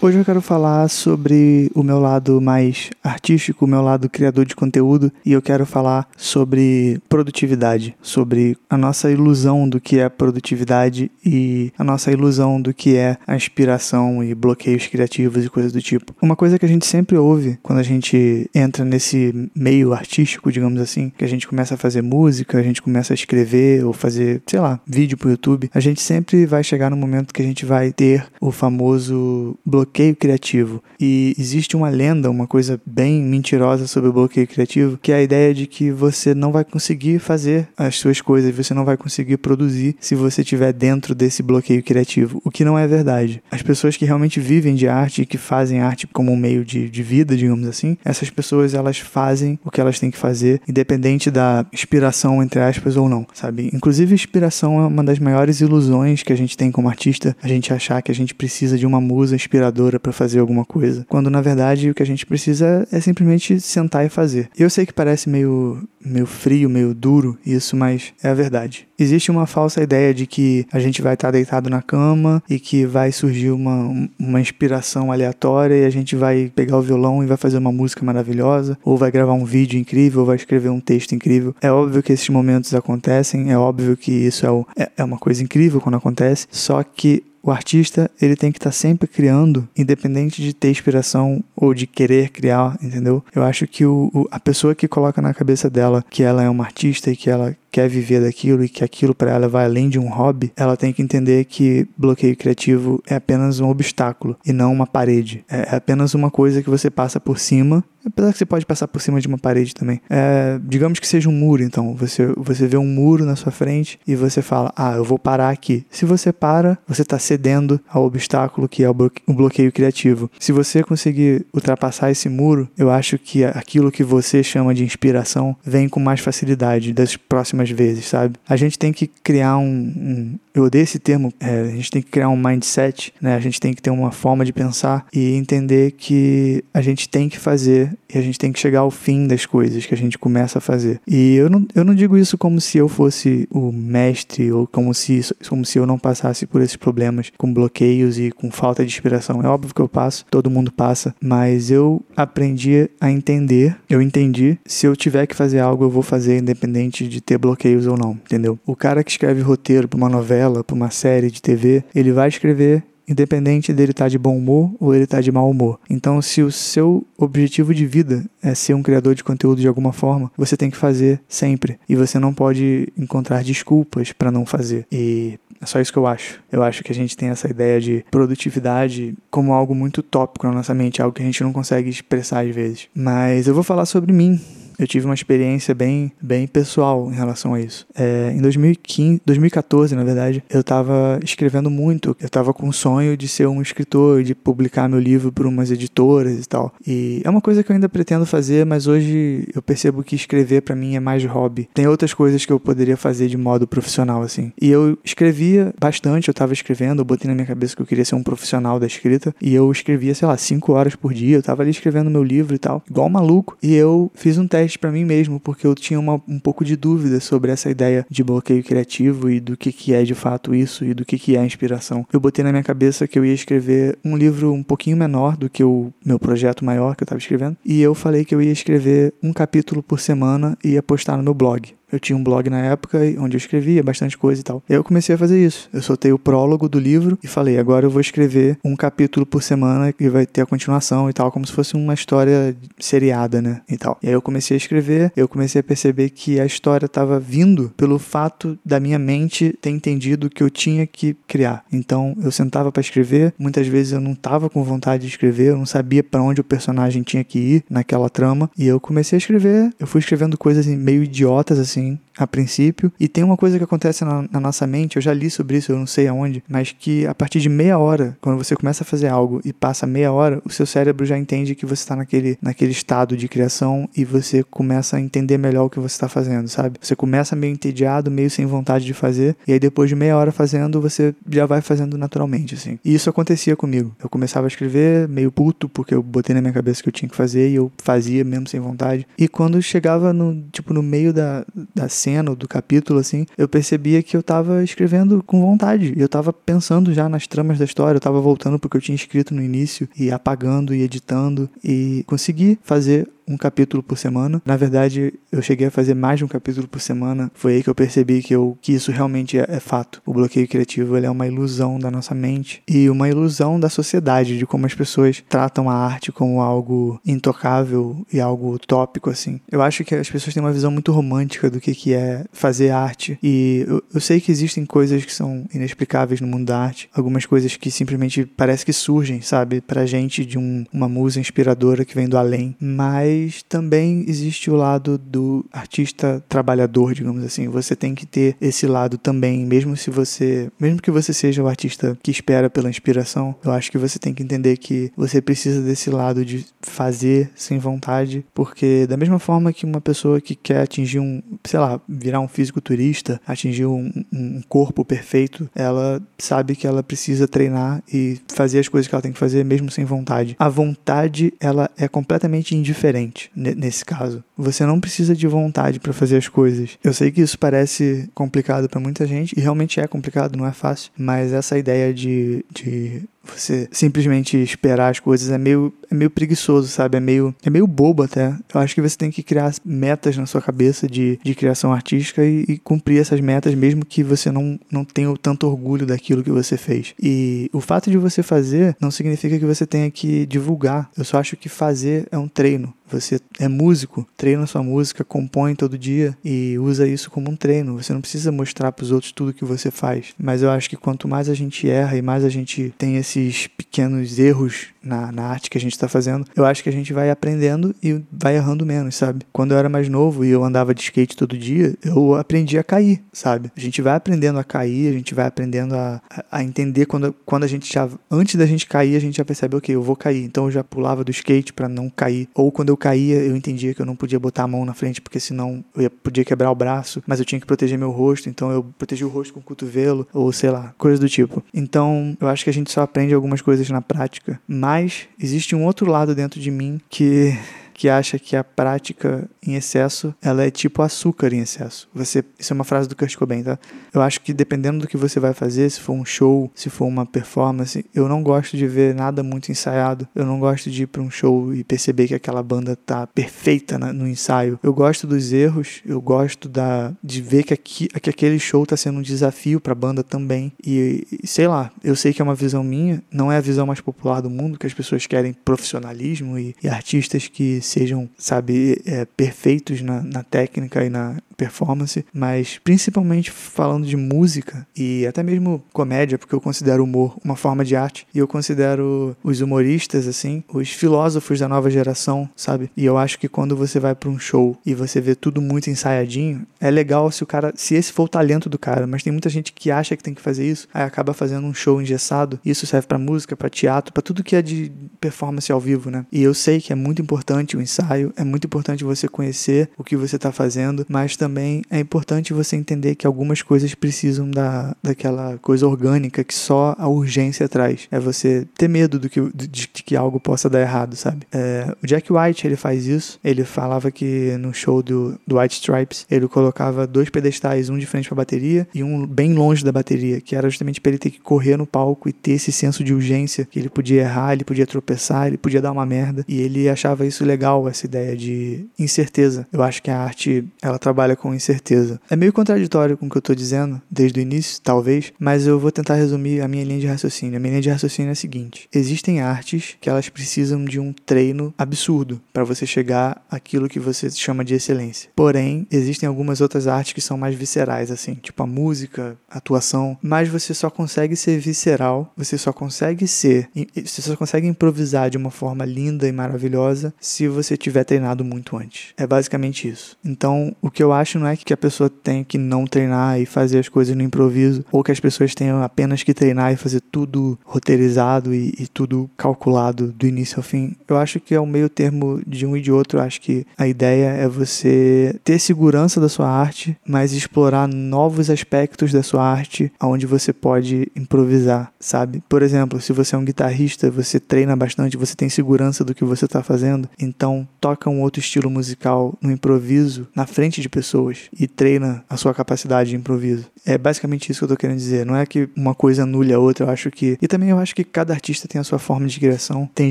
Hoje 0.00 0.16
eu 0.16 0.24
quero 0.24 0.40
falar 0.40 0.88
sobre 0.88 1.72
o 1.74 1.82
meu 1.82 1.98
lado 1.98 2.40
mais 2.40 2.88
artístico, 3.02 3.64
o 3.64 3.68
meu 3.68 3.82
lado 3.82 4.08
criador 4.08 4.44
de 4.44 4.54
conteúdo, 4.54 5.10
e 5.26 5.32
eu 5.32 5.42
quero 5.42 5.66
falar 5.66 6.08
sobre 6.16 7.00
produtividade, 7.08 7.96
sobre 8.00 8.56
a 8.70 8.78
nossa 8.78 9.10
ilusão 9.10 9.68
do 9.68 9.80
que 9.80 9.98
é 9.98 10.08
produtividade 10.08 11.10
e 11.26 11.72
a 11.76 11.82
nossa 11.82 12.12
ilusão 12.12 12.62
do 12.62 12.72
que 12.72 12.94
é 12.94 13.16
a 13.26 13.34
inspiração 13.34 14.22
e 14.22 14.36
bloqueios 14.36 14.86
criativos 14.86 15.44
e 15.44 15.50
coisas 15.50 15.72
do 15.72 15.82
tipo. 15.82 16.14
Uma 16.22 16.36
coisa 16.36 16.60
que 16.60 16.64
a 16.64 16.68
gente 16.68 16.86
sempre 16.86 17.16
ouve 17.16 17.58
quando 17.60 17.80
a 17.80 17.82
gente 17.82 18.48
entra 18.54 18.84
nesse 18.84 19.50
meio 19.52 19.92
artístico, 19.92 20.52
digamos 20.52 20.80
assim, 20.80 21.10
que 21.18 21.24
a 21.24 21.28
gente 21.28 21.48
começa 21.48 21.74
a 21.74 21.78
fazer 21.78 22.02
música, 22.02 22.56
a 22.56 22.62
gente 22.62 22.80
começa 22.80 23.12
a 23.12 23.16
escrever 23.16 23.84
ou 23.84 23.92
fazer, 23.92 24.42
sei 24.46 24.60
lá, 24.60 24.78
vídeo 24.86 25.18
pro 25.18 25.30
YouTube, 25.30 25.68
a 25.74 25.80
gente 25.80 26.00
sempre 26.00 26.46
vai 26.46 26.62
chegar 26.62 26.88
no 26.88 26.96
momento 26.96 27.34
que 27.34 27.42
a 27.42 27.44
gente 27.44 27.66
vai 27.66 27.90
ter 27.90 28.24
o 28.40 28.52
famoso 28.52 29.58
bloqueio 29.66 29.87
bloqueio 29.88 30.14
criativo. 30.14 30.82
E 31.00 31.34
existe 31.38 31.76
uma 31.76 31.88
lenda, 31.88 32.30
uma 32.30 32.46
coisa 32.46 32.80
bem 32.84 33.22
mentirosa 33.22 33.86
sobre 33.86 34.10
o 34.10 34.12
bloqueio 34.12 34.46
criativo, 34.46 34.98
que 35.00 35.10
é 35.10 35.16
a 35.16 35.22
ideia 35.22 35.54
de 35.54 35.66
que 35.66 35.90
você 35.90 36.34
não 36.34 36.52
vai 36.52 36.64
conseguir 36.64 37.18
fazer 37.18 37.68
as 37.76 37.96
suas 37.96 38.20
coisas, 38.20 38.54
você 38.54 38.74
não 38.74 38.84
vai 38.84 38.96
conseguir 38.96 39.38
produzir 39.38 39.96
se 40.00 40.14
você 40.14 40.42
estiver 40.42 40.72
dentro 40.72 41.14
desse 41.14 41.42
bloqueio 41.42 41.82
criativo, 41.82 42.40
o 42.44 42.50
que 42.50 42.64
não 42.64 42.78
é 42.78 42.86
verdade. 42.86 43.42
As 43.50 43.62
pessoas 43.62 43.96
que 43.96 44.04
realmente 44.04 44.38
vivem 44.40 44.74
de 44.74 44.86
arte 44.86 45.22
e 45.22 45.26
que 45.26 45.38
fazem 45.38 45.80
arte 45.80 46.06
como 46.06 46.32
um 46.32 46.36
meio 46.36 46.64
de, 46.64 46.88
de 46.88 47.02
vida, 47.02 47.36
digamos 47.36 47.66
assim, 47.66 47.96
essas 48.04 48.28
pessoas 48.30 48.74
elas 48.74 48.98
fazem 48.98 49.58
o 49.64 49.70
que 49.70 49.80
elas 49.80 49.98
têm 49.98 50.10
que 50.10 50.18
fazer, 50.18 50.60
independente 50.68 51.30
da 51.30 51.64
inspiração, 51.72 52.42
entre 52.42 52.60
aspas, 52.60 52.96
ou 52.96 53.08
não, 53.08 53.26
sabe? 53.32 53.70
Inclusive, 53.72 54.14
inspiração 54.14 54.80
é 54.80 54.86
uma 54.86 55.04
das 55.04 55.18
maiores 55.18 55.60
ilusões 55.60 56.22
que 56.22 56.32
a 56.32 56.36
gente 56.36 56.56
tem 56.56 56.70
como 56.70 56.88
artista, 56.88 57.36
a 57.42 57.48
gente 57.48 57.72
achar 57.72 58.02
que 58.02 58.10
a 58.10 58.14
gente 58.14 58.34
precisa 58.34 58.76
de 58.76 58.86
uma 58.86 59.00
musa 59.00 59.34
inspiradora 59.34 59.77
para 60.00 60.12
fazer 60.12 60.40
alguma 60.40 60.64
coisa, 60.64 61.06
quando 61.08 61.30
na 61.30 61.40
verdade 61.40 61.90
o 61.90 61.94
que 61.94 62.02
a 62.02 62.06
gente 62.06 62.26
precisa 62.26 62.86
é 62.90 63.00
simplesmente 63.00 63.60
sentar 63.60 64.04
e 64.04 64.08
fazer. 64.08 64.48
Eu 64.58 64.70
sei 64.70 64.86
que 64.86 64.92
parece 64.92 65.28
meio 65.28 65.82
meio 66.04 66.26
frio, 66.26 66.70
meio 66.70 66.94
duro 66.94 67.36
isso, 67.44 67.76
mas 67.76 68.12
é 68.22 68.28
a 68.28 68.34
verdade. 68.34 68.86
Existe 68.98 69.30
uma 69.30 69.46
falsa 69.46 69.82
ideia 69.82 70.12
de 70.12 70.26
que 70.26 70.66
a 70.72 70.80
gente 70.80 71.02
vai 71.02 71.14
estar 71.14 71.30
deitado 71.30 71.70
na 71.70 71.82
cama 71.82 72.42
e 72.48 72.58
que 72.58 72.84
vai 72.84 73.12
surgir 73.12 73.50
uma, 73.50 74.08
uma 74.18 74.40
inspiração 74.40 75.12
aleatória 75.12 75.76
e 75.76 75.84
a 75.84 75.90
gente 75.90 76.16
vai 76.16 76.50
pegar 76.54 76.78
o 76.78 76.82
violão 76.82 77.22
e 77.22 77.26
vai 77.26 77.36
fazer 77.36 77.58
uma 77.58 77.70
música 77.70 78.04
maravilhosa, 78.04 78.76
ou 78.84 78.96
vai 78.96 79.10
gravar 79.10 79.34
um 79.34 79.44
vídeo 79.44 79.78
incrível, 79.78 80.20
ou 80.20 80.26
vai 80.26 80.36
escrever 80.36 80.70
um 80.70 80.80
texto 80.80 81.14
incrível. 81.14 81.54
É 81.60 81.70
óbvio 81.70 82.02
que 82.02 82.12
esses 82.12 82.28
momentos 82.28 82.74
acontecem, 82.74 83.52
é 83.52 83.58
óbvio 83.58 83.96
que 83.96 84.10
isso 84.10 84.46
é, 84.46 84.50
o, 84.50 84.66
é, 84.76 84.90
é 84.96 85.04
uma 85.04 85.18
coisa 85.18 85.42
incrível 85.42 85.80
quando 85.80 85.96
acontece, 85.96 86.46
só 86.50 86.82
que 86.82 87.22
o 87.42 87.50
artista, 87.50 88.10
ele 88.20 88.36
tem 88.36 88.52
que 88.52 88.58
estar 88.58 88.70
tá 88.70 88.76
sempre 88.76 89.08
criando, 89.08 89.68
independente 89.76 90.42
de 90.42 90.52
ter 90.52 90.70
inspiração 90.70 91.42
ou 91.56 91.72
de 91.72 91.86
querer 91.86 92.30
criar, 92.30 92.76
entendeu? 92.82 93.24
Eu 93.34 93.42
acho 93.42 93.66
que 93.66 93.84
o, 93.84 94.10
o, 94.12 94.26
a 94.30 94.40
pessoa 94.40 94.74
que 94.74 94.88
coloca 94.88 95.22
na 95.22 95.34
cabeça 95.34 95.70
dela 95.70 96.04
que 96.10 96.22
ela 96.22 96.42
é 96.42 96.48
uma 96.48 96.64
artista 96.64 97.10
e 97.10 97.16
que 97.16 97.30
ela 97.30 97.56
quer 97.78 97.88
viver 97.88 98.20
daquilo 98.20 98.64
e 98.64 98.68
que 98.68 98.82
aquilo 98.82 99.14
para 99.14 99.30
ela 99.30 99.48
vai 99.48 99.64
além 99.64 99.88
de 99.88 100.00
um 100.00 100.08
hobby, 100.08 100.52
ela 100.56 100.76
tem 100.76 100.92
que 100.92 101.00
entender 101.00 101.44
que 101.44 101.86
bloqueio 101.96 102.36
criativo 102.36 103.00
é 103.06 103.14
apenas 103.14 103.60
um 103.60 103.68
obstáculo 103.68 104.36
e 104.44 104.52
não 104.52 104.72
uma 104.72 104.84
parede. 104.84 105.44
É, 105.48 105.60
é 105.60 105.76
apenas 105.76 106.12
uma 106.12 106.28
coisa 106.28 106.60
que 106.60 106.68
você 106.68 106.90
passa 106.90 107.20
por 107.20 107.38
cima 107.38 107.84
Apesar 108.08 108.32
que 108.32 108.38
você 108.38 108.46
pode 108.46 108.66
passar 108.66 108.88
por 108.88 109.00
cima 109.00 109.20
de 109.20 109.26
uma 109.26 109.38
parede 109.38 109.74
também. 109.74 110.00
É, 110.08 110.58
digamos 110.62 110.98
que 110.98 111.06
seja 111.06 111.28
um 111.28 111.32
muro, 111.32 111.62
então. 111.62 111.94
Você, 111.94 112.26
você 112.36 112.66
vê 112.66 112.76
um 112.76 112.86
muro 112.86 113.24
na 113.24 113.36
sua 113.36 113.52
frente 113.52 113.98
e 114.06 114.14
você 114.14 114.40
fala: 114.40 114.72
Ah, 114.76 114.94
eu 114.94 115.04
vou 115.04 115.18
parar 115.18 115.50
aqui. 115.50 115.84
Se 115.90 116.04
você 116.04 116.32
para, 116.32 116.78
você 116.86 117.02
está 117.02 117.18
cedendo 117.18 117.80
ao 117.88 118.04
obstáculo 118.04 118.68
que 118.68 118.84
é 118.84 118.88
o 118.88 118.94
bloqueio 119.34 119.72
criativo. 119.72 120.30
Se 120.38 120.52
você 120.52 120.82
conseguir 120.82 121.46
ultrapassar 121.52 122.10
esse 122.10 122.28
muro, 122.28 122.68
eu 122.78 122.90
acho 122.90 123.18
que 123.18 123.44
aquilo 123.44 123.92
que 123.92 124.04
você 124.04 124.42
chama 124.42 124.74
de 124.74 124.84
inspiração 124.84 125.56
vem 125.64 125.88
com 125.88 126.00
mais 126.00 126.20
facilidade 126.20 126.92
das 126.92 127.16
próximas 127.16 127.67
vezes, 127.68 128.06
sabe? 128.06 128.36
A 128.48 128.56
gente 128.56 128.78
tem 128.78 128.92
que 128.92 129.06
criar 129.06 129.58
um. 129.58 129.64
um 129.66 130.38
eu 130.54 130.64
odeio 130.64 130.82
esse 130.82 130.98
termo. 130.98 131.32
É, 131.38 131.60
a 131.60 131.70
gente 131.70 131.90
tem 131.90 132.02
que 132.02 132.10
criar 132.10 132.28
um 132.28 132.36
mindset, 132.36 133.12
né? 133.20 133.34
A 133.34 133.40
gente 133.40 133.60
tem 133.60 133.72
que 133.72 133.80
ter 133.80 133.90
uma 133.90 134.10
forma 134.10 134.44
de 134.44 134.52
pensar 134.52 135.06
e 135.12 135.34
entender 135.34 135.92
que 135.92 136.64
a 136.74 136.80
gente 136.80 137.08
tem 137.08 137.28
que 137.28 137.38
fazer 137.38 137.96
e 138.12 138.18
a 138.18 138.22
gente 138.22 138.38
tem 138.38 138.52
que 138.52 138.58
chegar 138.58 138.80
ao 138.80 138.90
fim 138.90 139.26
das 139.26 139.44
coisas 139.44 139.84
que 139.84 139.94
a 139.94 139.96
gente 139.96 140.18
começa 140.18 140.58
a 140.58 140.60
fazer. 140.60 141.00
E 141.06 141.34
eu 141.34 141.48
não, 141.50 141.66
eu 141.74 141.84
não 141.84 141.94
digo 141.94 142.16
isso 142.16 142.38
como 142.38 142.60
se 142.60 142.78
eu 142.78 142.88
fosse 142.88 143.46
o 143.50 143.70
mestre 143.70 144.50
ou 144.50 144.66
como 144.66 144.94
se, 144.94 145.20
como 145.48 145.64
se 145.64 145.78
eu 145.78 145.86
não 145.86 145.98
passasse 145.98 146.46
por 146.46 146.60
esses 146.62 146.76
problemas 146.76 147.30
com 147.36 147.52
bloqueios 147.52 148.18
e 148.18 148.30
com 148.30 148.50
falta 148.50 148.84
de 148.84 148.90
inspiração. 148.90 149.42
É 149.42 149.48
óbvio 149.48 149.74
que 149.74 149.80
eu 149.80 149.88
passo, 149.88 150.24
todo 150.30 150.50
mundo 150.50 150.72
passa, 150.72 151.14
mas 151.20 151.70
eu 151.70 152.02
aprendi 152.16 152.88
a 153.00 153.10
entender, 153.10 153.76
eu 153.88 154.00
entendi, 154.00 154.58
se 154.64 154.86
eu 154.86 154.96
tiver 154.96 155.26
que 155.26 155.36
fazer 155.36 155.60
algo, 155.60 155.84
eu 155.84 155.90
vou 155.90 156.02
fazer 156.02 156.38
independente 156.38 157.06
de 157.06 157.20
ter 157.20 157.38
bloqueios 157.38 157.47
ou 157.86 157.96
não, 157.96 158.12
entendeu? 158.12 158.58
O 158.66 158.76
cara 158.76 159.04
que 159.04 159.10
escreve 159.10 159.40
roteiro 159.40 159.88
para 159.88 159.96
uma 159.96 160.08
novela, 160.08 160.64
para 160.64 160.74
uma 160.74 160.90
série 160.90 161.30
de 161.30 161.40
TV, 161.40 161.84
ele 161.94 162.12
vai 162.12 162.28
escrever 162.28 162.82
independente 163.08 163.72
dele 163.72 163.92
estar 163.92 164.04
tá 164.04 164.08
de 164.08 164.18
bom 164.18 164.36
humor 164.36 164.70
ou 164.78 164.94
ele 164.94 165.04
estar 165.04 165.18
tá 165.18 165.20
de 165.22 165.32
mau 165.32 165.50
humor. 165.50 165.80
Então, 165.88 166.20
se 166.20 166.42
o 166.42 166.52
seu 166.52 167.06
objetivo 167.16 167.72
de 167.72 167.86
vida 167.86 168.24
é 168.42 168.54
ser 168.54 168.74
um 168.74 168.82
criador 168.82 169.14
de 169.14 169.24
conteúdo 169.24 169.60
de 169.60 169.66
alguma 169.66 169.92
forma, 169.92 170.30
você 170.36 170.56
tem 170.56 170.70
que 170.70 170.76
fazer 170.76 171.20
sempre 171.26 171.78
e 171.88 171.96
você 171.96 172.18
não 172.18 172.34
pode 172.34 172.92
encontrar 172.96 173.42
desculpas 173.42 174.12
para 174.12 174.30
não 174.30 174.44
fazer. 174.44 174.86
E 174.92 175.38
é 175.60 175.66
só 175.66 175.80
isso 175.80 175.92
que 175.92 175.98
eu 175.98 176.06
acho. 176.06 176.40
Eu 176.52 176.62
acho 176.62 176.84
que 176.84 176.92
a 176.92 176.94
gente 176.94 177.16
tem 177.16 177.30
essa 177.30 177.48
ideia 177.48 177.80
de 177.80 178.04
produtividade 178.10 179.14
como 179.30 179.52
algo 179.52 179.74
muito 179.74 180.02
tópico 180.02 180.46
na 180.46 180.52
nossa 180.52 180.74
mente, 180.74 181.00
algo 181.00 181.14
que 181.14 181.22
a 181.22 181.26
gente 181.26 181.42
não 181.42 181.52
consegue 181.52 181.88
expressar 181.88 182.44
às 182.44 182.54
vezes. 182.54 182.88
Mas 182.94 183.48
eu 183.48 183.54
vou 183.54 183.62
falar 183.62 183.86
sobre 183.86 184.12
mim, 184.12 184.40
eu 184.78 184.86
tive 184.86 185.06
uma 185.06 185.14
experiência 185.14 185.74
bem, 185.74 186.12
bem 186.22 186.46
pessoal 186.46 187.10
em 187.10 187.14
relação 187.14 187.54
a 187.54 187.60
isso. 187.60 187.86
É, 187.96 188.32
em 188.34 188.40
2015, 188.40 189.22
2014, 189.26 189.96
na 189.96 190.04
verdade, 190.04 190.42
eu 190.48 190.60
estava 190.60 191.18
escrevendo 191.22 191.68
muito. 191.68 192.16
Eu 192.20 192.26
estava 192.26 192.54
com 192.54 192.68
o 192.68 192.72
sonho 192.72 193.16
de 193.16 193.26
ser 193.26 193.48
um 193.48 193.60
escritor, 193.60 194.22
de 194.22 194.34
publicar 194.34 194.88
meu 194.88 195.00
livro 195.00 195.32
por 195.32 195.46
umas 195.46 195.70
editoras 195.70 196.44
e 196.44 196.48
tal. 196.48 196.72
E 196.86 197.20
é 197.24 197.30
uma 197.30 197.40
coisa 197.40 197.62
que 197.62 197.72
eu 197.72 197.74
ainda 197.74 197.88
pretendo 197.88 198.24
fazer, 198.24 198.64
mas 198.64 198.86
hoje 198.86 199.48
eu 199.54 199.60
percebo 199.60 200.02
que 200.02 200.14
escrever 200.14 200.62
para 200.62 200.76
mim 200.76 200.94
é 200.94 201.00
mais 201.00 201.24
hobby. 201.24 201.68
Tem 201.74 201.86
outras 201.86 202.14
coisas 202.14 202.46
que 202.46 202.52
eu 202.52 202.60
poderia 202.60 202.96
fazer 202.96 203.26
de 203.26 203.36
modo 203.36 203.66
profissional, 203.66 204.22
assim. 204.22 204.52
E 204.60 204.68
eu 204.68 204.96
escrevia 205.04 205.74
bastante, 205.80 206.28
eu 206.28 206.32
estava 206.32 206.52
escrevendo, 206.52 207.00
eu 207.00 207.04
botei 207.04 207.28
na 207.28 207.34
minha 207.34 207.46
cabeça 207.46 207.74
que 207.74 207.82
eu 207.82 207.86
queria 207.86 208.04
ser 208.04 208.14
um 208.14 208.22
profissional 208.22 208.78
da 208.78 208.86
escrita. 208.86 209.34
E 209.42 209.54
eu 209.54 209.70
escrevia, 209.72 210.14
sei 210.14 210.28
lá, 210.28 210.36
cinco 210.36 210.72
horas 210.72 210.94
por 210.94 211.12
dia. 211.12 211.36
Eu 211.36 211.40
estava 211.40 211.62
ali 211.62 211.70
escrevendo 211.70 212.10
meu 212.10 212.22
livro 212.22 212.54
e 212.54 212.58
tal, 212.58 212.82
igual 212.88 213.08
maluco. 213.08 213.56
E 213.60 213.74
eu 213.74 214.10
fiz 214.14 214.38
um 214.38 214.46
teste 214.46 214.67
teste 214.68 214.78
para 214.78 214.92
mim 214.92 215.04
mesmo, 215.04 215.40
porque 215.40 215.66
eu 215.66 215.74
tinha 215.74 215.98
uma, 215.98 216.20
um 216.28 216.38
pouco 216.38 216.62
de 216.62 216.76
dúvida 216.76 217.20
sobre 217.20 217.50
essa 217.50 217.70
ideia 217.70 218.06
de 218.10 218.22
bloqueio 218.22 218.62
criativo 218.62 219.30
e 219.30 219.40
do 219.40 219.56
que, 219.56 219.72
que 219.72 219.94
é 219.94 220.02
de 220.02 220.14
fato 220.14 220.54
isso 220.54 220.84
e 220.84 220.92
do 220.92 221.04
que, 221.06 221.18
que 221.18 221.36
é 221.36 221.44
inspiração. 221.44 222.06
Eu 222.12 222.20
botei 222.20 222.44
na 222.44 222.52
minha 222.52 222.62
cabeça 222.62 223.08
que 223.08 223.18
eu 223.18 223.24
ia 223.24 223.32
escrever 223.32 223.98
um 224.04 224.16
livro 224.16 224.52
um 224.52 224.62
pouquinho 224.62 224.96
menor 224.96 225.36
do 225.36 225.48
que 225.48 225.64
o 225.64 225.90
meu 226.04 226.18
projeto 226.18 226.64
maior 226.64 226.94
que 226.94 227.02
eu 227.02 227.06
estava 227.06 227.18
escrevendo, 227.18 227.56
e 227.64 227.80
eu 227.80 227.94
falei 227.94 228.24
que 228.24 228.34
eu 228.34 228.42
ia 228.42 228.52
escrever 228.52 229.14
um 229.22 229.32
capítulo 229.32 229.82
por 229.82 229.98
semana 229.98 230.56
e 230.62 230.72
ia 230.72 230.82
postar 230.82 231.16
no 231.16 231.22
meu 231.22 231.34
blog. 231.34 231.77
Eu 231.90 231.98
tinha 231.98 232.16
um 232.16 232.22
blog 232.22 232.48
na 232.50 232.60
época 232.60 232.98
onde 233.18 233.36
eu 233.36 233.38
escrevia 233.38 233.82
bastante 233.82 234.16
coisa 234.16 234.40
e 234.40 234.44
tal. 234.44 234.62
Eu 234.68 234.84
comecei 234.84 235.14
a 235.14 235.18
fazer 235.18 235.44
isso. 235.44 235.68
Eu 235.72 235.82
soltei 235.82 236.12
o 236.12 236.18
prólogo 236.18 236.68
do 236.68 236.78
livro 236.78 237.18
e 237.22 237.26
falei, 237.26 237.58
agora 237.58 237.86
eu 237.86 237.90
vou 237.90 238.00
escrever 238.00 238.58
um 238.64 238.76
capítulo 238.76 239.24
por 239.24 239.42
semana 239.42 239.94
e 239.98 240.08
vai 240.08 240.26
ter 240.26 240.42
a 240.42 240.46
continuação 240.46 241.08
e 241.08 241.12
tal, 241.12 241.30
como 241.32 241.46
se 241.46 241.52
fosse 241.52 241.74
uma 241.74 241.94
história 241.94 242.56
seriada, 242.78 243.40
né? 243.40 243.62
E 243.68 243.76
tal. 243.76 243.98
E 244.02 244.08
aí 244.08 244.12
eu 244.12 244.22
comecei 244.22 244.54
a 244.54 244.58
escrever, 244.58 245.12
eu 245.16 245.28
comecei 245.28 245.60
a 245.60 245.64
perceber 245.64 246.10
que 246.10 246.40
a 246.40 246.46
história 246.46 246.86
estava 246.86 247.18
vindo 247.18 247.72
pelo 247.76 247.98
fato 247.98 248.58
da 248.64 248.80
minha 248.80 248.98
mente 248.98 249.56
ter 249.60 249.70
entendido 249.70 250.30
que 250.30 250.42
eu 250.42 250.50
tinha 250.50 250.86
que 250.86 251.16
criar. 251.26 251.64
Então 251.72 252.16
eu 252.22 252.30
sentava 252.30 252.70
para 252.70 252.80
escrever, 252.80 253.34
muitas 253.38 253.66
vezes 253.66 253.92
eu 253.92 254.00
não 254.00 254.14
tava 254.14 254.50
com 254.50 254.62
vontade 254.62 255.02
de 255.02 255.08
escrever, 255.08 255.50
eu 255.50 255.56
não 255.56 255.66
sabia 255.66 256.02
para 256.02 256.22
onde 256.22 256.40
o 256.40 256.44
personagem 256.44 257.02
tinha 257.02 257.24
que 257.24 257.38
ir 257.38 257.64
naquela 257.70 258.08
trama, 258.08 258.50
e 258.56 258.66
eu 258.66 258.80
comecei 258.80 259.16
a 259.16 259.18
escrever, 259.18 259.72
eu 259.78 259.86
fui 259.86 260.00
escrevendo 260.00 260.36
coisas 260.36 260.66
meio 260.66 261.02
idiotas 261.02 261.58
assim, 261.58 261.77
listening. 261.78 262.07
A 262.18 262.26
princípio. 262.26 262.92
E 262.98 263.08
tem 263.08 263.22
uma 263.22 263.36
coisa 263.36 263.58
que 263.58 263.64
acontece 263.64 264.04
na, 264.04 264.24
na, 264.30 264.40
nossa 264.40 264.66
mente, 264.66 264.96
eu 264.96 265.02
já 265.02 265.14
li 265.14 265.30
sobre 265.30 265.58
isso, 265.58 265.72
eu 265.72 265.78
não 265.78 265.86
sei 265.86 266.08
aonde, 266.08 266.42
mas 266.48 266.72
que 266.72 267.06
a 267.06 267.14
partir 267.14 267.40
de 267.40 267.48
meia 267.48 267.78
hora, 267.78 268.16
quando 268.20 268.36
você 268.36 268.56
começa 268.56 268.82
a 268.82 268.86
fazer 268.86 269.08
algo 269.08 269.40
e 269.44 269.52
passa 269.52 269.86
meia 269.86 270.12
hora, 270.12 270.42
o 270.44 270.50
seu 270.50 270.66
cérebro 270.66 271.06
já 271.06 271.16
entende 271.16 271.54
que 271.54 271.66
você 271.66 271.82
está 271.82 271.94
naquele, 271.94 272.38
naquele 272.42 272.72
estado 272.72 273.16
de 273.16 273.28
criação 273.28 273.88
e 273.96 274.04
você 274.04 274.42
começa 274.42 274.96
a 274.96 275.00
entender 275.00 275.38
melhor 275.38 275.66
o 275.66 275.70
que 275.70 275.78
você 275.78 275.94
está 275.94 276.08
fazendo, 276.08 276.48
sabe? 276.48 276.78
Você 276.80 276.96
começa 276.96 277.36
meio 277.36 277.52
entediado, 277.52 278.10
meio 278.10 278.30
sem 278.30 278.46
vontade 278.46 278.84
de 278.84 278.94
fazer, 278.94 279.36
e 279.46 279.52
aí 279.52 279.60
depois 279.60 279.88
de 279.88 279.96
meia 279.96 280.16
hora 280.16 280.32
fazendo, 280.32 280.80
você 280.80 281.14
já 281.30 281.46
vai 281.46 281.60
fazendo 281.60 281.96
naturalmente, 281.96 282.54
assim. 282.54 282.78
E 282.84 282.94
isso 282.94 283.08
acontecia 283.08 283.54
comigo. 283.56 283.94
Eu 284.02 284.08
começava 284.08 284.46
a 284.46 284.48
escrever 284.48 285.08
meio 285.08 285.30
puto, 285.30 285.68
porque 285.68 285.94
eu 285.94 286.02
botei 286.02 286.34
na 286.34 286.40
minha 286.40 286.52
cabeça 286.52 286.82
que 286.82 286.88
eu 286.88 286.92
tinha 286.92 287.08
que 287.08 287.16
fazer 287.16 287.50
e 287.50 287.54
eu 287.54 287.70
fazia 287.78 288.24
mesmo 288.24 288.48
sem 288.48 288.60
vontade. 288.60 289.06
E 289.16 289.28
quando 289.28 289.60
chegava 289.62 290.12
no, 290.12 290.42
tipo, 290.50 290.72
no 290.72 290.82
meio 290.82 291.12
da, 291.12 291.44
da 291.74 291.88
cena, 291.88 292.07
cena 292.08 292.34
do 292.34 292.48
capítulo, 292.48 292.98
assim, 292.98 293.26
eu 293.36 293.46
percebia 293.46 294.02
que 294.02 294.16
eu 294.16 294.22
tava 294.22 294.64
escrevendo 294.64 295.22
com 295.26 295.40
vontade. 295.40 295.92
Eu 295.96 296.08
tava 296.08 296.32
pensando 296.32 296.92
já 296.94 297.08
nas 297.08 297.26
tramas 297.26 297.58
da 297.58 297.64
história, 297.64 297.96
eu 297.96 298.00
tava 298.00 298.20
voltando 298.20 298.58
porque 298.58 298.76
eu 298.76 298.80
tinha 298.80 298.96
escrito 298.96 299.34
no 299.34 299.42
início 299.42 299.88
e 299.96 300.10
apagando 300.10 300.74
e 300.74 300.82
editando 300.82 301.48
e 301.62 302.02
consegui 302.06 302.58
fazer 302.62 303.08
um 303.28 303.36
capítulo 303.36 303.82
por 303.82 303.98
semana. 303.98 304.42
Na 304.44 304.56
verdade, 304.56 305.14
eu 305.30 305.42
cheguei 305.42 305.66
a 305.66 305.70
fazer 305.70 305.94
mais 305.94 306.18
de 306.18 306.24
um 306.24 306.28
capítulo 306.28 306.66
por 306.66 306.80
semana. 306.80 307.30
Foi 307.34 307.54
aí 307.54 307.62
que 307.62 307.70
eu 307.70 307.74
percebi 307.74 308.22
que, 308.22 308.34
eu, 308.34 308.56
que 308.60 308.72
isso 308.72 308.90
realmente 308.90 309.38
é, 309.38 309.46
é 309.48 309.60
fato. 309.60 310.02
O 310.06 310.12
bloqueio 310.12 310.48
criativo 310.48 310.96
é 310.96 311.10
uma 311.10 311.26
ilusão 311.26 311.78
da 311.78 311.90
nossa 311.90 312.14
mente 312.14 312.62
e 312.66 312.88
uma 312.88 313.08
ilusão 313.08 313.60
da 313.60 313.68
sociedade, 313.68 314.38
de 314.38 314.46
como 314.46 314.66
as 314.66 314.74
pessoas 314.74 315.22
tratam 315.28 315.68
a 315.68 315.74
arte 315.74 316.10
como 316.10 316.40
algo 316.40 317.00
intocável 317.06 318.06
e 318.12 318.20
algo 318.20 318.54
utópico, 318.54 319.10
assim. 319.10 319.40
Eu 319.50 319.60
acho 319.62 319.84
que 319.84 319.94
as 319.94 320.08
pessoas 320.08 320.32
têm 320.32 320.42
uma 320.42 320.52
visão 320.52 320.70
muito 320.70 320.92
romântica 320.92 321.50
do 321.50 321.60
que, 321.60 321.74
que 321.74 321.92
é 321.92 322.24
fazer 322.32 322.70
arte. 322.70 323.18
E 323.22 323.64
eu, 323.68 323.82
eu 323.94 324.00
sei 324.00 324.20
que 324.20 324.32
existem 324.32 324.64
coisas 324.64 325.04
que 325.04 325.12
são 325.12 325.44
inexplicáveis 325.52 326.20
no 326.20 326.26
mundo 326.26 326.46
da 326.46 326.58
arte. 326.58 326.88
Algumas 326.94 327.26
coisas 327.26 327.56
que 327.56 327.70
simplesmente 327.70 328.24
parece 328.24 328.64
que 328.64 328.72
surgem, 328.72 329.20
sabe, 329.20 329.60
pra 329.60 329.86
gente 329.86 330.24
de 330.24 330.38
um, 330.38 330.64
uma 330.72 330.88
musa 330.88 331.20
inspiradora 331.20 331.84
que 331.84 331.94
vem 331.94 332.08
do 332.08 332.16
além. 332.16 332.56
Mas 332.60 333.17
mas 333.18 333.42
também 333.42 334.04
existe 334.06 334.50
o 334.50 334.54
lado 334.54 334.96
do 334.96 335.44
artista 335.52 336.24
trabalhador, 336.28 336.94
digamos 336.94 337.24
assim. 337.24 337.48
Você 337.48 337.74
tem 337.74 337.94
que 337.94 338.06
ter 338.06 338.36
esse 338.40 338.66
lado 338.66 338.96
também, 338.96 339.44
mesmo 339.44 339.76
se 339.76 339.90
você, 339.90 340.50
mesmo 340.58 340.80
que 340.80 340.90
você 340.90 341.12
seja 341.12 341.42
o 341.42 341.48
artista 341.48 341.98
que 342.02 342.10
espera 342.10 342.48
pela 342.48 342.70
inspiração, 342.70 343.34
eu 343.44 343.52
acho 343.52 343.70
que 343.70 343.78
você 343.78 343.98
tem 343.98 344.14
que 344.14 344.22
entender 344.22 344.56
que 344.56 344.90
você 344.96 345.20
precisa 345.20 345.60
desse 345.60 345.90
lado 345.90 346.24
de 346.24 346.46
fazer 346.62 347.30
sem 347.34 347.58
vontade, 347.58 348.24
porque 348.32 348.86
da 348.86 348.96
mesma 348.96 349.18
forma 349.18 349.52
que 349.52 349.66
uma 349.66 349.80
pessoa 349.80 350.20
que 350.20 350.34
quer 350.34 350.62
atingir 350.62 351.00
um, 351.00 351.20
sei 351.44 351.58
lá, 351.58 351.80
virar 351.88 352.20
um 352.20 352.28
fisiculturista, 352.28 353.20
atingir 353.26 353.66
um, 353.66 353.92
um 354.12 354.40
corpo 354.48 354.84
perfeito, 354.84 355.50
ela 355.54 356.00
sabe 356.18 356.54
que 356.54 356.66
ela 356.66 356.82
precisa 356.82 357.26
treinar 357.26 357.82
e 357.92 358.18
fazer 358.28 358.60
as 358.60 358.68
coisas 358.68 358.88
que 358.88 358.94
ela 358.94 359.02
tem 359.02 359.12
que 359.12 359.18
fazer 359.18 359.44
mesmo 359.44 359.70
sem 359.70 359.84
vontade. 359.84 360.36
A 360.38 360.48
vontade, 360.48 361.32
ela 361.40 361.70
é 361.76 361.88
completamente 361.88 362.54
indiferente 362.54 363.07
nesse 363.34 363.84
caso. 363.84 364.22
Você 364.36 364.64
não 364.64 364.80
precisa 364.80 365.14
de 365.14 365.26
vontade 365.26 365.80
para 365.80 365.92
fazer 365.92 366.16
as 366.16 366.28
coisas. 366.28 366.78
Eu 366.82 366.92
sei 366.92 367.10
que 367.10 367.20
isso 367.20 367.38
parece 367.38 368.08
complicado 368.14 368.68
para 368.68 368.80
muita 368.80 369.06
gente 369.06 369.34
e 369.36 369.40
realmente 369.40 369.80
é 369.80 369.86
complicado, 369.86 370.36
não 370.36 370.46
é 370.46 370.52
fácil, 370.52 370.90
mas 370.96 371.32
essa 371.32 371.58
ideia 371.58 371.92
de, 371.92 372.44
de 372.52 373.02
você 373.34 373.68
simplesmente 373.70 374.36
esperar 374.36 374.90
as 374.90 375.00
coisas 375.00 375.30
é 375.30 375.38
meio, 375.38 375.72
é 375.90 375.94
meio 375.94 376.10
preguiçoso, 376.10 376.68
sabe? 376.68 376.96
É 376.96 377.00
meio, 377.00 377.34
é 377.44 377.50
meio 377.50 377.66
bobo 377.66 378.02
até. 378.02 378.34
Eu 378.52 378.60
acho 378.60 378.74
que 378.74 378.80
você 378.80 378.96
tem 378.96 379.10
que 379.10 379.22
criar 379.22 379.52
metas 379.64 380.16
na 380.16 380.26
sua 380.26 380.40
cabeça 380.40 380.88
de, 380.88 381.18
de 381.22 381.34
criação 381.34 381.72
artística 381.72 382.24
e, 382.24 382.44
e 382.48 382.58
cumprir 382.58 383.00
essas 383.00 383.20
metas, 383.20 383.54
mesmo 383.54 383.84
que 383.84 384.02
você 384.02 384.30
não, 384.30 384.58
não 384.70 384.84
tenha 384.84 385.12
tanto 385.20 385.46
orgulho 385.46 385.86
daquilo 385.86 386.22
que 386.22 386.30
você 386.30 386.56
fez. 386.56 386.94
E 387.00 387.50
o 387.52 387.60
fato 387.60 387.90
de 387.90 387.98
você 387.98 388.22
fazer 388.22 388.76
não 388.80 388.90
significa 388.90 389.38
que 389.38 389.44
você 389.44 389.66
tenha 389.66 389.90
que 389.90 390.26
divulgar. 390.26 390.90
Eu 390.96 391.04
só 391.04 391.18
acho 391.18 391.36
que 391.36 391.48
fazer 391.48 392.06
é 392.10 392.18
um 392.18 392.28
treino. 392.28 392.72
Você 392.90 393.20
é 393.38 393.48
músico, 393.48 394.06
treina 394.16 394.46
sua 394.46 394.62
música, 394.62 395.04
compõe 395.04 395.54
todo 395.54 395.78
dia 395.78 396.16
e 396.24 396.58
usa 396.58 396.86
isso 396.86 397.10
como 397.10 397.30
um 397.30 397.36
treino. 397.36 397.76
Você 397.76 397.92
não 397.92 398.00
precisa 398.00 398.32
mostrar 398.32 398.72
para 398.72 398.82
os 398.82 398.90
outros 398.90 399.12
tudo 399.12 399.32
que 399.32 399.44
você 399.44 399.70
faz. 399.70 400.14
Mas 400.18 400.42
eu 400.42 400.50
acho 400.50 400.68
que 400.68 400.76
quanto 400.76 401.06
mais 401.06 401.28
a 401.28 401.34
gente 401.34 401.68
erra 401.68 401.96
e 401.96 402.02
mais 402.02 402.24
a 402.24 402.28
gente 402.28 402.72
tem 402.78 402.96
esses 402.96 403.46
pequenos 403.46 404.18
erros 404.18 404.68
na, 404.88 405.12
na 405.12 405.24
arte 405.24 405.50
que 405.50 405.58
a 405.58 405.60
gente 405.60 405.72
está 405.72 405.86
fazendo, 405.86 406.24
eu 406.34 406.44
acho 406.44 406.62
que 406.62 406.68
a 406.68 406.72
gente 406.72 406.92
vai 406.92 407.10
aprendendo 407.10 407.74
e 407.82 408.02
vai 408.10 408.36
errando 408.36 408.66
menos, 408.66 408.96
sabe? 408.96 409.24
Quando 409.32 409.52
eu 409.52 409.58
era 409.58 409.68
mais 409.68 409.88
novo 409.88 410.24
e 410.24 410.30
eu 410.30 410.42
andava 410.42 410.74
de 410.74 410.80
skate 410.80 411.16
todo 411.16 411.36
dia, 411.36 411.74
eu 411.84 412.14
aprendi 412.14 412.58
a 412.58 412.64
cair, 412.64 413.02
sabe? 413.12 413.50
A 413.56 413.60
gente 413.60 413.82
vai 413.82 413.94
aprendendo 413.94 414.38
a 414.38 414.44
cair, 414.44 414.88
a 414.88 414.92
gente 414.92 415.14
vai 415.14 415.26
aprendendo 415.26 415.74
a, 415.74 416.00
a 416.30 416.42
entender 416.42 416.86
quando, 416.86 417.14
quando 417.24 417.44
a 417.44 417.46
gente 417.46 417.72
já. 417.72 417.88
Antes 418.10 418.36
da 418.36 418.46
gente 418.46 418.66
cair, 418.66 418.96
a 418.96 419.00
gente 419.00 419.16
já 419.16 419.24
percebe, 419.24 419.56
ok, 419.56 419.74
eu 419.74 419.82
vou 419.82 419.96
cair. 419.96 420.24
Então 420.24 420.46
eu 420.46 420.50
já 420.50 420.64
pulava 420.64 421.04
do 421.04 421.10
skate 421.10 421.52
para 421.52 421.68
não 421.68 421.90
cair. 421.90 422.28
Ou 422.34 422.50
quando 422.50 422.70
eu 422.70 422.76
caía, 422.76 423.16
eu 423.16 423.36
entendia 423.36 423.74
que 423.74 423.82
eu 423.82 423.86
não 423.86 423.96
podia 423.96 424.18
botar 424.18 424.44
a 424.44 424.48
mão 424.48 424.64
na 424.64 424.74
frente, 424.74 425.00
porque 425.00 425.20
senão 425.20 425.64
eu 425.74 425.82
ia, 425.82 425.90
podia 425.90 426.24
quebrar 426.24 426.50
o 426.50 426.54
braço, 426.54 427.02
mas 427.06 427.18
eu 427.18 427.24
tinha 427.24 427.40
que 427.40 427.46
proteger 427.46 427.78
meu 427.78 427.90
rosto, 427.90 428.28
então 428.28 428.50
eu 428.50 428.64
protegi 428.76 429.04
o 429.04 429.08
rosto 429.08 429.34
com 429.34 429.40
o 429.40 429.42
cotovelo, 429.42 430.06
ou 430.12 430.32
sei 430.32 430.50
lá, 430.50 430.74
coisa 430.78 431.00
do 431.00 431.08
tipo. 431.08 431.42
Então 431.52 432.16
eu 432.20 432.28
acho 432.28 432.44
que 432.44 432.50
a 432.50 432.52
gente 432.52 432.70
só 432.70 432.82
aprende 432.82 433.14
algumas 433.14 433.42
coisas 433.42 433.68
na 433.70 433.80
prática, 433.80 434.40
mas 434.46 434.77
mas 434.78 435.08
existe 435.20 435.56
um 435.56 435.64
outro 435.64 435.90
lado 435.90 436.14
dentro 436.14 436.38
de 436.38 436.52
mim 436.52 436.80
que 436.88 437.36
que 437.78 437.88
acha 437.88 438.18
que 438.18 438.34
a 438.34 438.42
prática 438.42 439.30
em 439.40 439.54
excesso, 439.54 440.12
ela 440.20 440.44
é 440.44 440.50
tipo 440.50 440.82
açúcar 440.82 441.32
em 441.32 441.38
excesso. 441.38 441.88
Você, 441.94 442.24
isso 442.36 442.52
é 442.52 442.54
uma 442.54 442.64
frase 442.64 442.88
do 442.88 442.96
Kurt 442.96 443.14
Cobain, 443.14 443.44
tá? 443.44 443.56
Eu 443.94 444.02
acho 444.02 444.20
que 444.20 444.32
dependendo 444.32 444.80
do 444.80 444.88
que 444.88 444.96
você 444.96 445.20
vai 445.20 445.32
fazer, 445.32 445.70
se 445.70 445.80
for 445.80 445.92
um 445.92 446.04
show, 446.04 446.50
se 446.56 446.68
for 446.68 446.86
uma 446.86 447.06
performance, 447.06 447.86
eu 447.94 448.08
não 448.08 448.20
gosto 448.20 448.56
de 448.56 448.66
ver 448.66 448.96
nada 448.96 449.22
muito 449.22 449.52
ensaiado. 449.52 450.08
Eu 450.12 450.26
não 450.26 450.40
gosto 450.40 450.68
de 450.68 450.82
ir 450.82 450.86
para 450.88 451.00
um 451.00 451.08
show 451.08 451.54
e 451.54 451.62
perceber 451.62 452.08
que 452.08 452.14
aquela 452.16 452.42
banda 452.42 452.74
tá 452.74 453.06
perfeita 453.06 453.78
na, 453.78 453.92
no 453.92 454.08
ensaio. 454.08 454.58
Eu 454.60 454.74
gosto 454.74 455.06
dos 455.06 455.32
erros, 455.32 455.80
eu 455.86 456.00
gosto 456.00 456.48
da 456.48 456.92
de 457.02 457.22
ver 457.22 457.44
que, 457.44 457.54
aqui, 457.54 457.86
que 457.86 458.10
aquele 458.10 458.40
show 458.40 458.66
tá 458.66 458.76
sendo 458.76 458.98
um 458.98 459.02
desafio 459.02 459.60
para 459.60 459.72
a 459.72 459.76
banda 459.76 460.02
também. 460.02 460.52
E, 460.66 461.06
e 461.22 461.26
sei 461.28 461.46
lá, 461.46 461.70
eu 461.84 461.94
sei 461.94 462.12
que 462.12 462.20
é 462.20 462.24
uma 462.24 462.34
visão 462.34 462.64
minha, 462.64 463.00
não 463.08 463.30
é 463.30 463.36
a 463.36 463.40
visão 463.40 463.66
mais 463.66 463.80
popular 463.80 464.20
do 464.20 464.28
mundo, 464.28 464.58
que 464.58 464.66
as 464.66 464.74
pessoas 464.74 465.06
querem 465.06 465.32
profissionalismo 465.32 466.36
e, 466.36 466.56
e 466.60 466.68
artistas 466.68 467.28
que 467.28 467.60
sejam, 467.68 468.08
sabe, 468.18 468.80
é, 468.84 469.04
perfeitos 469.04 469.80
na, 469.82 470.02
na 470.02 470.22
técnica 470.22 470.84
e 470.84 470.90
na 470.90 471.16
performance, 471.38 472.04
mas 472.12 472.58
principalmente 472.64 473.30
falando 473.30 473.86
de 473.86 473.96
música 473.96 474.66
e 474.76 475.06
até 475.06 475.22
mesmo 475.22 475.62
comédia, 475.72 476.18
porque 476.18 476.34
eu 476.34 476.40
considero 476.40 476.82
humor 476.82 477.16
uma 477.24 477.36
forma 477.36 477.64
de 477.64 477.76
arte 477.76 478.06
e 478.12 478.18
eu 478.18 478.26
considero 478.26 479.16
os 479.22 479.40
humoristas 479.40 480.08
assim, 480.08 480.42
os 480.52 480.70
filósofos 480.70 481.38
da 481.38 481.48
nova 481.48 481.70
geração, 481.70 482.28
sabe? 482.34 482.68
E 482.76 482.84
eu 482.84 482.98
acho 482.98 483.20
que 483.20 483.28
quando 483.28 483.56
você 483.56 483.78
vai 483.78 483.94
para 483.94 484.10
um 484.10 484.18
show 484.18 484.58
e 484.66 484.74
você 484.74 485.00
vê 485.00 485.14
tudo 485.14 485.40
muito 485.40 485.70
ensaiadinho, 485.70 486.44
é 486.60 486.70
legal 486.70 487.08
se 487.12 487.22
o 487.22 487.26
cara, 487.26 487.52
se 487.54 487.76
esse 487.76 487.92
for 487.92 488.04
o 488.04 488.08
talento 488.08 488.48
do 488.48 488.58
cara, 488.58 488.86
mas 488.86 489.04
tem 489.04 489.12
muita 489.12 489.28
gente 489.28 489.52
que 489.52 489.70
acha 489.70 489.96
que 489.96 490.02
tem 490.02 490.14
que 490.14 490.20
fazer 490.20 490.44
isso, 490.44 490.66
aí 490.74 490.82
acaba 490.82 491.14
fazendo 491.14 491.46
um 491.46 491.54
show 491.54 491.80
engessado. 491.80 492.40
Isso 492.44 492.66
serve 492.66 492.88
para 492.88 492.98
música, 492.98 493.36
para 493.36 493.48
teatro, 493.48 493.92
para 493.92 494.02
tudo 494.02 494.24
que 494.24 494.34
é 494.34 494.42
de 494.42 494.72
performance 495.00 495.52
ao 495.52 495.60
vivo, 495.60 495.88
né? 495.88 496.04
E 496.10 496.20
eu 496.22 496.34
sei 496.34 496.60
que 496.60 496.72
é 496.72 496.76
muito 496.76 497.00
importante 497.00 497.56
o 497.58 497.62
ensaio, 497.62 498.12
é 498.16 498.24
muito 498.24 498.46
importante 498.46 498.84
você 498.84 499.08
conhecer 499.08 499.70
o 499.76 499.84
que 499.84 499.96
você 499.96 500.16
está 500.16 500.32
fazendo, 500.32 500.86
mas 500.88 501.16
também 501.16 501.62
é 501.70 501.78
importante 501.78 502.32
você 502.32 502.56
entender 502.56 502.94
que 502.94 503.06
algumas 503.06 503.42
coisas 503.42 503.74
precisam 503.74 504.30
da, 504.30 504.74
daquela 504.82 505.38
coisa 505.38 505.66
orgânica 505.66 506.24
que 506.24 506.34
só 506.34 506.74
a 506.78 506.88
urgência 506.88 507.48
traz. 507.48 507.88
É 507.90 507.98
você 507.98 508.46
ter 508.56 508.68
medo 508.68 508.98
do 508.98 509.08
que, 509.08 509.20
de, 509.34 509.48
de 509.48 509.66
que 509.66 509.96
algo 509.96 510.20
possa 510.20 510.48
dar 510.48 510.60
errado, 510.60 510.96
sabe? 510.96 511.26
É, 511.32 511.74
o 511.82 511.86
Jack 511.86 512.12
White, 512.12 512.46
ele 512.46 512.56
faz 512.56 512.86
isso. 512.86 513.18
Ele 513.24 513.44
falava 513.44 513.90
que 513.90 514.36
no 514.38 514.52
show 514.52 514.82
do, 514.82 515.18
do 515.26 515.38
White 515.38 515.54
Stripes, 515.54 516.06
ele 516.10 516.28
colocava 516.28 516.86
dois 516.86 517.10
pedestais, 517.10 517.68
um 517.68 517.78
de 517.78 517.86
frente 517.86 518.08
para 518.08 518.14
a 518.14 518.22
bateria 518.22 518.68
e 518.74 518.82
um 518.82 519.06
bem 519.06 519.34
longe 519.34 519.64
da 519.64 519.72
bateria, 519.72 520.20
que 520.20 520.36
era 520.36 520.48
justamente 520.48 520.80
para 520.80 520.90
ele 520.90 520.98
ter 520.98 521.10
que 521.10 521.20
correr 521.20 521.56
no 521.56 521.66
palco 521.66 522.08
e 522.08 522.12
ter 522.12 522.32
esse 522.32 522.52
senso 522.52 522.84
de 522.84 522.94
urgência, 522.94 523.46
que 523.50 523.58
ele 523.58 523.68
podia 523.68 524.02
errar, 524.02 524.32
ele 524.32 524.44
podia 524.44 524.66
tropeçar, 524.66 525.26
ele 525.26 525.38
podia 525.38 525.60
dar 525.60 525.72
uma 525.72 525.86
merda. 525.86 526.24
E 526.28 526.40
ele 526.40 526.68
achava 526.68 527.06
isso 527.06 527.24
legal 527.24 527.47
legal 527.48 527.68
essa 527.68 527.86
ideia 527.86 528.16
de 528.16 528.66
incerteza. 528.78 529.46
Eu 529.52 529.62
acho 529.62 529.82
que 529.82 529.90
a 529.90 529.98
arte, 529.98 530.44
ela 530.60 530.78
trabalha 530.78 531.16
com 531.16 531.34
incerteza. 531.34 532.00
É 532.10 532.16
meio 532.16 532.32
contraditório 532.32 532.96
com 532.96 533.06
o 533.06 533.10
que 533.10 533.16
eu 533.16 533.22
tô 533.22 533.34
dizendo 533.34 533.80
desde 533.90 534.20
o 534.20 534.22
início, 534.22 534.60
talvez, 534.62 535.12
mas 535.18 535.46
eu 535.46 535.58
vou 535.58 535.72
tentar 535.72 535.94
resumir 535.94 536.40
a 536.40 536.48
minha 536.48 536.64
linha 536.64 536.80
de 536.80 536.86
raciocínio. 536.86 537.36
A 537.36 537.40
minha 537.40 537.52
linha 537.52 537.62
de 537.62 537.70
raciocínio 537.70 538.10
é 538.10 538.12
a 538.12 538.16
seguinte: 538.16 538.68
existem 538.72 539.20
artes 539.20 539.76
que 539.80 539.88
elas 539.88 540.08
precisam 540.08 540.64
de 540.64 540.78
um 540.78 540.92
treino 540.92 541.54
absurdo 541.56 542.20
para 542.32 542.44
você 542.44 542.66
chegar 542.66 543.24
àquilo 543.30 543.68
que 543.68 543.80
você 543.80 544.10
chama 544.10 544.44
de 544.44 544.54
excelência. 544.54 545.10
Porém, 545.16 545.66
existem 545.70 546.08
algumas 546.08 546.40
outras 546.40 546.66
artes 546.66 546.92
que 546.92 547.00
são 547.00 547.16
mais 547.16 547.34
viscerais 547.34 547.90
assim, 547.90 548.14
tipo 548.14 548.42
a 548.42 548.46
música, 548.46 549.16
a 549.30 549.38
atuação, 549.38 549.96
mas 550.02 550.28
você 550.28 550.52
só 550.52 550.68
consegue 550.68 551.16
ser 551.16 551.38
visceral, 551.38 552.12
você 552.16 552.36
só 552.36 552.52
consegue 552.52 553.06
ser, 553.06 553.48
você 553.84 554.02
só 554.02 554.16
consegue 554.16 554.46
improvisar 554.46 555.10
de 555.10 555.16
uma 555.16 555.30
forma 555.30 555.64
linda 555.64 556.06
e 556.08 556.12
maravilhosa 556.12 556.92
se 557.00 557.27
você 557.28 557.56
tiver 557.56 557.84
treinado 557.84 558.24
muito 558.24 558.56
antes. 558.56 558.94
É 558.96 559.06
basicamente 559.06 559.68
isso. 559.68 559.96
Então, 560.04 560.54
o 560.60 560.70
que 560.70 560.82
eu 560.82 560.92
acho 560.92 561.18
não 561.18 561.26
é 561.26 561.36
que 561.36 561.52
a 561.52 561.56
pessoa 561.56 561.88
tem 561.88 562.24
que 562.24 562.38
não 562.38 562.66
treinar 562.66 563.20
e 563.20 563.26
fazer 563.26 563.58
as 563.58 563.68
coisas 563.68 563.96
no 563.96 564.02
improviso, 564.02 564.64
ou 564.70 564.82
que 564.82 564.92
as 564.92 565.00
pessoas 565.00 565.34
tenham 565.34 565.62
apenas 565.62 566.02
que 566.02 566.14
treinar 566.14 566.52
e 566.52 566.56
fazer 566.56 566.80
tudo 566.80 567.38
roteirizado 567.44 568.34
e, 568.34 568.54
e 568.58 568.66
tudo 568.66 569.10
calculado 569.16 569.92
do 569.92 570.06
início 570.06 570.38
ao 570.38 570.42
fim. 570.42 570.76
Eu 570.86 570.96
acho 570.96 571.20
que 571.20 571.34
é 571.34 571.40
o 571.40 571.46
meio 571.46 571.68
termo 571.68 572.20
de 572.26 572.46
um 572.46 572.56
e 572.56 572.60
de 572.60 572.72
outro. 572.72 572.98
Eu 572.98 573.02
acho 573.02 573.20
que 573.20 573.46
a 573.56 573.66
ideia 573.66 574.10
é 574.10 574.28
você 574.28 575.18
ter 575.24 575.38
segurança 575.38 576.00
da 576.00 576.08
sua 576.08 576.28
arte, 576.28 576.76
mas 576.86 577.12
explorar 577.12 577.68
novos 577.68 578.30
aspectos 578.30 578.92
da 578.92 579.02
sua 579.02 579.22
arte 579.22 579.72
onde 579.82 580.06
você 580.06 580.32
pode 580.32 580.90
improvisar, 580.94 581.72
sabe? 581.78 582.22
Por 582.28 582.42
exemplo, 582.42 582.80
se 582.80 582.92
você 582.92 583.14
é 583.14 583.18
um 583.18 583.24
guitarrista, 583.24 583.90
você 583.90 584.20
treina 584.20 584.56
bastante, 584.56 584.96
você 584.96 585.14
tem 585.14 585.28
segurança 585.28 585.84
do 585.84 585.94
que 585.94 586.04
você 586.04 586.24
está 586.24 586.42
fazendo, 586.42 586.88
então 586.98 587.17
toca 587.60 587.90
um 587.90 588.00
outro 588.00 588.20
estilo 588.20 588.50
musical 588.50 589.16
no 589.20 589.30
improviso 589.30 590.06
na 590.14 590.26
frente 590.26 590.60
de 590.60 590.68
pessoas 590.68 591.28
e 591.38 591.46
treina 591.46 592.04
a 592.08 592.16
sua 592.16 592.32
capacidade 592.32 592.90
de 592.90 592.96
improviso. 592.96 593.46
É 593.66 593.76
basicamente 593.76 594.30
isso 594.30 594.40
que 594.40 594.44
eu 594.44 594.48
tô 594.48 594.56
querendo 594.56 594.78
dizer. 594.78 595.04
Não 595.04 595.16
é 595.16 595.26
que 595.26 595.48
uma 595.56 595.74
coisa 595.74 596.04
anule 596.04 596.32
a 596.32 596.38
outra, 596.38 596.66
eu 596.66 596.70
acho 596.70 596.90
que. 596.90 597.18
E 597.20 597.28
também 597.28 597.50
eu 597.50 597.58
acho 597.58 597.74
que 597.74 597.84
cada 597.84 598.14
artista 598.14 598.48
tem 598.48 598.60
a 598.60 598.64
sua 598.64 598.78
forma 598.78 599.06
de 599.06 599.18
criação. 599.18 599.68
Tem 599.74 599.90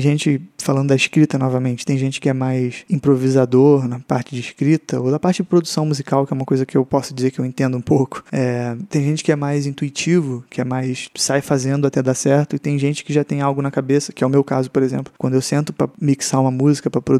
gente, 0.00 0.40
falando 0.58 0.88
da 0.88 0.96
escrita 0.96 1.38
novamente, 1.38 1.86
tem 1.86 1.96
gente 1.96 2.20
que 2.20 2.28
é 2.28 2.32
mais 2.32 2.84
improvisador 2.90 3.86
na 3.86 4.00
parte 4.00 4.34
de 4.34 4.40
escrita, 4.40 5.00
ou 5.00 5.10
da 5.10 5.18
parte 5.18 5.38
de 5.38 5.44
produção 5.44 5.86
musical, 5.86 6.26
que 6.26 6.32
é 6.32 6.36
uma 6.36 6.44
coisa 6.44 6.66
que 6.66 6.76
eu 6.76 6.84
posso 6.84 7.14
dizer 7.14 7.30
que 7.30 7.38
eu 7.38 7.44
entendo 7.44 7.76
um 7.76 7.80
pouco. 7.80 8.24
É, 8.32 8.76
tem 8.88 9.04
gente 9.04 9.22
que 9.22 9.30
é 9.30 9.36
mais 9.36 9.66
intuitivo, 9.66 10.44
que 10.50 10.60
é 10.60 10.64
mais 10.64 11.08
sai 11.16 11.40
fazendo 11.40 11.86
até 11.86 12.02
dar 12.02 12.14
certo, 12.14 12.56
e 12.56 12.58
tem 12.58 12.78
gente 12.78 13.04
que 13.04 13.12
já 13.12 13.22
tem 13.22 13.40
algo 13.40 13.62
na 13.62 13.70
cabeça, 13.70 14.12
que 14.12 14.24
é 14.24 14.26
o 14.26 14.30
meu 14.30 14.42
caso, 14.42 14.70
por 14.70 14.82
exemplo. 14.82 15.12
Quando 15.18 15.34
eu 15.34 15.42
sento 15.42 15.72
para 15.72 15.88
mixar 16.00 16.40
uma 16.40 16.50
música, 16.50 16.90
para 16.90 17.00
produzir, 17.00 17.17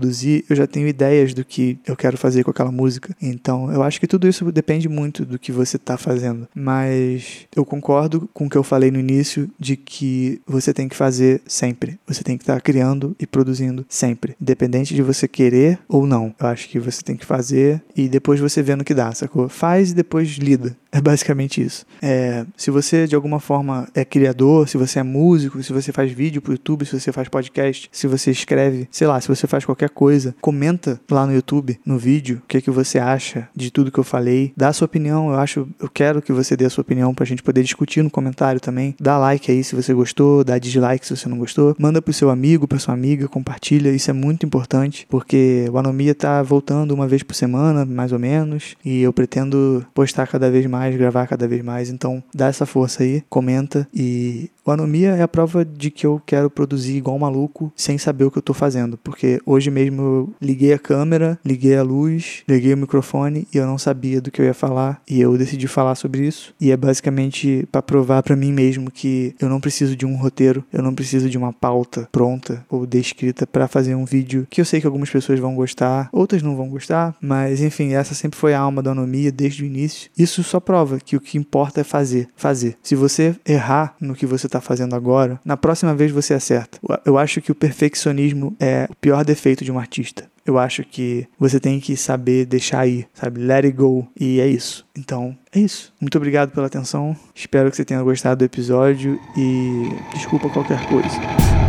eu 0.48 0.56
já 0.56 0.66
tenho 0.66 0.86
ideias 0.86 1.34
do 1.34 1.44
que 1.44 1.78
eu 1.86 1.96
quero 1.96 2.16
fazer 2.16 2.44
com 2.44 2.50
aquela 2.50 2.72
música. 2.72 3.14
Então, 3.20 3.72
eu 3.72 3.82
acho 3.82 4.00
que 4.00 4.06
tudo 4.06 4.28
isso 4.28 4.50
depende 4.52 4.88
muito 4.88 5.24
do 5.24 5.38
que 5.38 5.52
você 5.52 5.76
está 5.76 5.96
fazendo 5.96 6.48
mas 6.54 7.46
eu 7.54 7.64
concordo 7.64 8.28
com 8.34 8.46
o 8.46 8.50
que 8.50 8.56
eu 8.56 8.62
falei 8.62 8.90
no 8.90 8.98
início 8.98 9.48
de 9.58 9.76
que 9.76 10.40
você 10.46 10.74
tem 10.74 10.88
que 10.88 10.96
fazer 10.96 11.40
sempre. 11.46 11.98
Você 12.06 12.22
tem 12.22 12.36
que 12.36 12.42
estar 12.42 12.60
criando 12.60 13.14
e 13.18 13.26
produzindo 13.26 13.86
sempre, 13.88 14.36
independente 14.40 14.94
de 14.94 15.02
você 15.02 15.28
querer 15.28 15.78
ou 15.88 16.06
não. 16.06 16.34
Eu 16.38 16.46
acho 16.48 16.68
que 16.68 16.78
você 16.78 17.02
tem 17.02 17.16
que 17.16 17.24
fazer 17.24 17.82
e 17.96 18.08
depois 18.08 18.40
você 18.40 18.62
vê 18.62 18.74
no 18.74 18.84
que 18.84 18.94
dá, 18.94 19.12
sacou? 19.12 19.48
Faz 19.48 19.90
e 19.90 19.94
depois 19.94 20.28
lida. 20.30 20.76
É 20.90 21.00
basicamente 21.00 21.62
isso. 21.62 21.84
É, 22.00 22.46
se 22.56 22.70
você 22.70 23.06
de 23.06 23.14
alguma 23.14 23.38
forma 23.38 23.88
é 23.94 24.04
criador, 24.04 24.68
se 24.68 24.78
você 24.78 24.98
é 24.98 25.02
músico, 25.02 25.62
se 25.62 25.72
você 25.72 25.92
faz 25.92 26.10
vídeo 26.10 26.40
pro 26.40 26.52
YouTube, 26.52 26.86
se 26.86 26.98
você 26.98 27.12
faz 27.12 27.28
podcast, 27.28 27.88
se 27.92 28.06
você 28.06 28.30
escreve, 28.30 28.88
sei 28.90 29.06
lá, 29.06 29.20
se 29.20 29.28
você 29.28 29.46
faz 29.46 29.64
qualquer 29.64 29.90
coisa, 29.90 30.34
comenta 30.40 31.00
lá 31.10 31.26
no 31.26 31.34
YouTube, 31.34 31.78
no 31.84 31.98
vídeo, 31.98 32.40
o 32.42 32.48
que, 32.48 32.58
é 32.58 32.60
que 32.60 32.70
você 32.70 32.98
acha 32.98 33.48
de 33.54 33.70
tudo 33.70 33.92
que 33.92 33.98
eu 33.98 34.04
falei. 34.04 34.52
Dá 34.56 34.68
a 34.68 34.72
sua 34.72 34.86
opinião, 34.86 35.30
eu 35.30 35.38
acho, 35.38 35.68
eu 35.80 35.88
quero 35.88 36.22
que 36.22 36.32
você 36.32 36.56
dê 36.56 36.64
a 36.64 36.70
sua 36.70 36.82
opinião 36.82 37.14
pra 37.14 37.26
gente 37.26 37.42
poder 37.42 37.62
discutir 37.62 38.02
no 38.02 38.10
comentário 38.10 38.60
também. 38.60 38.94
Dá 38.98 39.18
like 39.18 39.50
aí 39.50 39.62
se 39.62 39.76
você 39.76 39.92
gostou, 39.92 40.42
dá 40.42 40.58
dislike 40.58 41.06
se 41.06 41.14
você 41.16 41.28
não 41.28 41.38
gostou. 41.38 41.76
Manda 41.78 42.00
pro 42.00 42.12
seu 42.12 42.30
amigo, 42.30 42.66
pra 42.66 42.78
sua 42.78 42.94
amiga, 42.94 43.28
compartilha, 43.28 43.90
isso 43.90 44.10
é 44.10 44.14
muito 44.14 44.46
importante, 44.46 45.06
porque 45.10 45.66
o 45.70 45.78
Anomia 45.78 46.14
tá 46.14 46.42
voltando 46.42 46.92
uma 46.92 47.06
vez 47.06 47.22
por 47.22 47.34
semana, 47.34 47.84
mais 47.84 48.12
ou 48.12 48.18
menos, 48.18 48.74
e 48.82 49.02
eu 49.02 49.12
pretendo 49.12 49.84
postar 49.92 50.26
cada 50.26 50.50
vez 50.50 50.64
mais 50.66 50.77
mais, 50.78 50.96
gravar 50.96 51.26
cada 51.26 51.48
vez 51.48 51.62
mais. 51.62 51.90
Então, 51.90 52.22
dá 52.34 52.46
essa 52.46 52.66
força 52.66 53.02
aí, 53.02 53.22
comenta 53.28 53.88
e 53.92 54.50
o 54.68 54.70
Anomia 54.70 55.16
é 55.16 55.22
a 55.22 55.28
prova 55.28 55.64
de 55.64 55.90
que 55.90 56.06
eu 56.06 56.20
quero 56.26 56.50
produzir 56.50 56.94
igual 56.98 57.16
um 57.16 57.20
maluco 57.20 57.72
sem 57.74 57.96
saber 57.96 58.24
o 58.24 58.30
que 58.30 58.36
eu 58.36 58.42
tô 58.42 58.52
fazendo. 58.52 58.98
Porque 58.98 59.40
hoje 59.46 59.70
mesmo 59.70 60.02
eu 60.02 60.34
liguei 60.42 60.74
a 60.74 60.78
câmera, 60.78 61.38
liguei 61.42 61.74
a 61.74 61.82
luz, 61.82 62.42
liguei 62.46 62.74
o 62.74 62.76
microfone 62.76 63.48
e 63.50 63.56
eu 63.56 63.66
não 63.66 63.78
sabia 63.78 64.20
do 64.20 64.30
que 64.30 64.42
eu 64.42 64.44
ia 64.44 64.52
falar. 64.52 65.00
E 65.08 65.22
eu 65.22 65.38
decidi 65.38 65.66
falar 65.66 65.94
sobre 65.94 66.26
isso. 66.26 66.52
E 66.60 66.70
é 66.70 66.76
basicamente 66.76 67.66
para 67.72 67.80
provar 67.80 68.22
para 68.22 68.36
mim 68.36 68.52
mesmo 68.52 68.90
que 68.90 69.34
eu 69.40 69.48
não 69.48 69.58
preciso 69.58 69.96
de 69.96 70.04
um 70.04 70.16
roteiro, 70.16 70.62
eu 70.70 70.82
não 70.82 70.94
preciso 70.94 71.30
de 71.30 71.38
uma 71.38 71.50
pauta 71.50 72.06
pronta 72.12 72.62
ou 72.68 72.84
descrita 72.84 73.46
para 73.46 73.68
fazer 73.68 73.94
um 73.94 74.04
vídeo 74.04 74.46
que 74.50 74.60
eu 74.60 74.66
sei 74.66 74.82
que 74.82 74.86
algumas 74.86 75.08
pessoas 75.08 75.40
vão 75.40 75.54
gostar, 75.54 76.10
outras 76.12 76.42
não 76.42 76.54
vão 76.54 76.68
gostar, 76.68 77.16
mas 77.22 77.62
enfim, 77.62 77.94
essa 77.94 78.14
sempre 78.14 78.38
foi 78.38 78.52
a 78.52 78.60
alma 78.60 78.82
da 78.82 78.90
Anomia 78.90 79.32
desde 79.32 79.62
o 79.62 79.66
início. 79.66 80.10
Isso 80.18 80.42
só 80.42 80.60
prova 80.68 80.98
que 81.02 81.16
o 81.16 81.20
que 81.20 81.38
importa 81.38 81.80
é 81.80 81.84
fazer, 81.84 82.28
fazer. 82.36 82.76
Se 82.82 82.94
você 82.94 83.34
errar 83.46 83.94
no 83.98 84.14
que 84.14 84.26
você 84.26 84.46
tá 84.46 84.58
está 84.58 84.60
fazendo 84.60 84.94
agora, 84.94 85.40
na 85.44 85.56
próxima 85.56 85.94
vez 85.94 86.10
você 86.12 86.34
acerta. 86.34 86.78
Eu 87.04 87.16
acho 87.16 87.40
que 87.40 87.50
o 87.50 87.54
perfeccionismo 87.54 88.54
é 88.60 88.86
o 88.90 88.94
pior 88.96 89.24
defeito 89.24 89.64
de 89.64 89.72
um 89.72 89.78
artista. 89.78 90.28
Eu 90.44 90.58
acho 90.58 90.82
que 90.82 91.26
você 91.38 91.60
tem 91.60 91.78
que 91.78 91.96
saber 91.96 92.46
deixar 92.46 92.86
ir, 92.86 93.06
sabe? 93.12 93.40
Let 93.40 93.64
it 93.64 93.76
go. 93.76 94.06
E 94.18 94.40
é 94.40 94.46
isso. 94.46 94.86
Então, 94.96 95.36
é 95.54 95.60
isso. 95.60 95.92
Muito 96.00 96.16
obrigado 96.16 96.50
pela 96.50 96.66
atenção. 96.66 97.14
Espero 97.34 97.70
que 97.70 97.76
você 97.76 97.84
tenha 97.84 98.02
gostado 98.02 98.38
do 98.38 98.44
episódio 98.44 99.20
e 99.36 99.90
desculpa 100.14 100.48
qualquer 100.48 100.86
coisa. 100.88 101.67